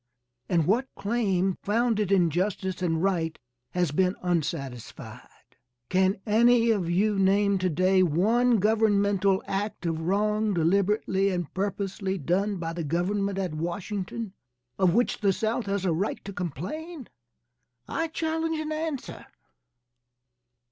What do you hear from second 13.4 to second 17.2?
Washington, of which the South has a right to complain?